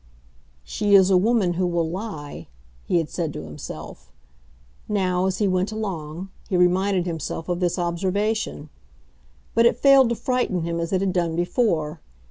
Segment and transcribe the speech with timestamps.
[0.63, 2.47] "She is a woman who will lie,"
[2.87, 4.11] he had said to himself.
[4.89, 8.69] Now, as he went along, he reminded himself of this observation;
[9.53, 12.01] but it failed to frighten him as it had done before.